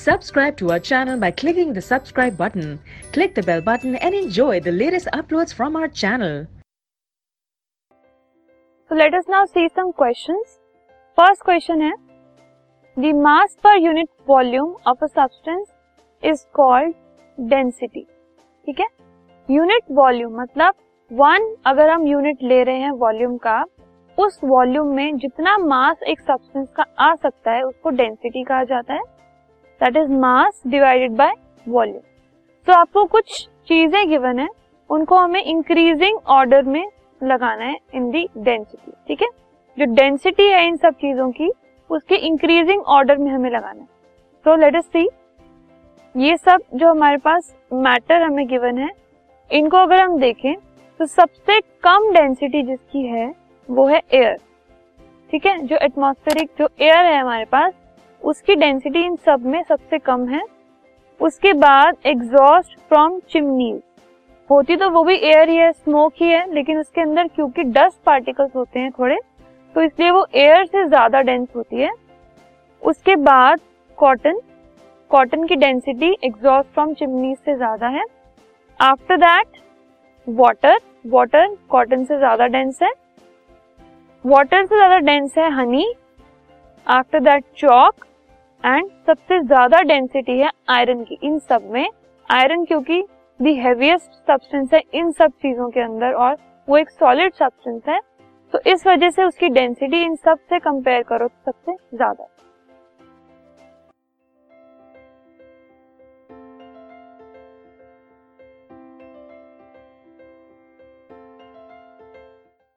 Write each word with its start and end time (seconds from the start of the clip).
Subscribe 0.00 0.56
to 0.56 0.70
our 0.70 0.78
channel 0.78 1.18
by 1.18 1.30
clicking 1.30 1.74
the 1.74 1.82
subscribe 1.82 2.34
button. 2.34 2.80
Click 3.12 3.34
the 3.34 3.42
bell 3.42 3.60
button 3.60 3.96
and 3.96 4.14
enjoy 4.14 4.58
the 4.58 4.72
latest 4.72 5.08
uploads 5.12 5.52
from 5.52 5.76
our 5.76 5.88
channel. 5.88 6.46
So 8.90 8.94
let 8.94 9.12
us 9.12 9.26
now 9.28 9.44
see 9.44 9.68
some 9.74 9.92
questions. 9.92 10.54
First 11.18 11.44
question 11.44 11.82
है 11.82 11.92
the 12.96 13.12
mass 13.26 13.58
per 13.62 13.74
unit 13.76 14.08
volume 14.26 14.72
of 14.86 15.02
a 15.02 15.10
substance 15.10 15.68
is 16.22 16.46
called 16.60 16.96
density. 17.38 18.06
ठीक 18.66 18.80
है 18.80 18.86
unit 19.48 19.94
volume 20.00 20.40
मतलब 20.40 20.74
one 21.10 21.54
अगर 21.66 21.88
हम 21.88 22.08
unit 22.08 22.42
ले 22.42 22.62
रहे 22.64 22.80
हैं 22.80 22.90
volume 23.06 23.36
का 23.46 23.62
उस 24.18 24.40
वॉल्यूम 24.44 24.96
में 24.96 25.16
जितना 25.18 25.56
मास 25.68 26.02
एक 26.08 26.20
सब्सटेंस 26.20 26.68
का 26.76 26.92
आ 26.98 27.14
सकता 27.14 27.52
है 27.52 27.62
उसको 27.62 27.90
डेंसिटी 28.02 28.44
कहा 28.44 28.64
जाता 28.74 28.94
है 28.94 29.18
that 29.80 29.96
is 29.96 30.10
mass 30.12 30.62
divided 30.66 31.16
by 31.16 31.34
volume 31.66 32.00
तो 32.66 32.72
आपको 32.72 33.04
कुछ 33.06 33.48
चीज़ें 33.68 34.08
गिवन 34.08 34.38
है, 34.38 34.48
उनको 34.90 35.16
हमें 35.16 35.42
इंक्रीजिंग 35.42 36.18
ऑर्डर 36.28 36.62
में 36.64 36.84
लगाना 37.20 37.64
है 37.64 37.76
इन 37.94 38.10
दी 38.10 38.26
डेंसिटी 38.38 38.92
ठीक 39.08 39.22
है? 39.22 39.28
जो 39.78 39.84
डेंसिटी 39.94 40.46
है 40.46 40.66
इन 40.66 40.76
सब 40.76 40.94
चीज़ों 40.94 41.30
की, 41.30 41.50
उसके 41.90 42.14
इंक्रीजिंग 42.16 42.82
ऑर्डर 42.88 43.16
में 43.16 43.30
हमें 43.32 43.50
लगाना 43.50 43.80
है। 43.80 43.88
तो 44.46 44.56
लेट 44.56 44.76
अस 44.76 44.86
सी 44.86 45.08
ये 46.14 46.36
सब 46.36 46.62
जो 46.74 46.88
हमारे 46.88 47.16
पास 47.18 47.54
मैटर 47.72 48.22
हमें 48.22 48.46
गिवन 48.48 48.78
है, 48.78 48.90
इनको 49.50 49.76
अगर 49.76 50.00
हम 50.00 50.18
देखें 50.18 50.54
तो 51.00 51.06
सबसे 51.06 51.60
कम 51.82 52.10
डेंसिटी 52.12 52.62
जिसकी 52.62 53.02
है, 53.02 53.34
वो 53.68 53.86
है 53.86 54.00
एयर 54.12 54.36
ठीक 55.32 55.46
है? 55.46 55.58
जो 55.58 55.76
एटमॉस्फेरिक 55.76 56.50
जो 56.58 56.68
एयर 56.80 57.04
है 57.04 57.20
हमारे 57.20 57.44
पास 57.44 57.72
उसकी 58.22 58.54
डेंसिटी 58.56 59.04
इन 59.04 59.16
सब 59.18 59.46
में 59.46 59.62
सबसे 59.62 59.98
कम 60.00 60.26
है। 60.28 60.42
उसके 61.20 61.52
बाद 61.54 61.96
एग्जॉस्ट 62.06 62.78
फ्रॉम 62.80 63.18
चिमनीज 63.30 63.80
होती 64.50 64.76
तो 64.76 64.88
वो 64.90 65.02
भी 65.04 65.14
एयर 65.16 65.48
ही 65.48 65.56
है 65.56 65.70
स्मोक 65.72 66.12
ही 66.16 66.28
है, 66.28 66.52
लेकिन 66.54 66.78
उसके 66.78 67.00
अंदर 67.00 67.28
क्योंकि 67.28 67.62
डस्ट 67.64 67.98
पार्टिकल्स 68.06 68.54
होते 68.56 68.80
हैं 68.80 68.90
थोड़े 68.92 69.18
तो 69.74 69.82
इसलिए 69.82 70.10
वो 70.10 70.26
एयर 70.36 70.64
से 70.66 70.86
ज़्यादा 70.86 71.20
डेंस 71.22 71.48
होती 71.56 71.76
है। 71.76 71.90
उसके 72.82 73.16
बाद 73.18 73.60
कॉटन 73.98 74.40
कॉटन 75.10 75.46
की 75.46 75.56
डेंसिटी 75.56 76.10
एग्जॉस्ट 76.24 76.68
फ्रॉम 76.70 76.92
चिमनीज 76.94 77.36
से 77.38 77.54
ज़्यादा 77.56 77.88
है। 77.88 78.04
After 78.80 79.16
that 79.18 79.58
water 80.26 80.78
water 81.06 81.56
cotton 81.70 82.04
से 82.04 82.18
ज़्यादा 82.18 82.46
डेंस 82.48 82.82
है। 82.82 82.92
वाटर 84.24 84.64
से 84.64 84.76
ज़्यादा 84.76 84.98
डेंस 85.00 85.38
है 85.38 85.50
honey 85.52 85.92
after 86.86 87.20
that 87.20 87.44
chalk 87.56 88.04
and 88.64 88.88
सबसे 89.06 89.38
ज़्यादा 89.40 89.80
डेंसिटी 89.82 90.38
है 90.38 90.50
आयरन 90.68 91.02
की, 91.04 91.18
इन 91.22 91.38
सब 91.40 91.68
में। 91.70 91.88
आयरन 92.28 92.64
क्योंकि 92.64 93.02
दी 93.40 93.54
हेवीएस्ट 93.56 94.12
सब्सटेंस 94.26 94.74
है 94.74 94.82
इन 94.94 95.10
सब 95.12 95.30
चीज़ों 95.42 95.68
के 95.70 95.80
अंदर 95.80 96.12
और 96.14 96.36
वो 96.68 96.76
एक 96.78 96.90
सॉलिड 96.90 97.32
सब्सटेंस 97.34 97.82
है। 97.88 97.98
तो 98.52 98.58
इस 98.66 98.86
वजह 98.86 99.10
से 99.10 99.24
उसकी 99.24 99.48
डेंसिटी 99.50 100.02
इन 100.02 100.14
सबसे 100.16 100.58
कंपेयर 100.58 101.02
करो 101.02 101.28
तो 101.28 101.50
सबसे 101.52 101.96
ज़्यादा। 101.96 102.26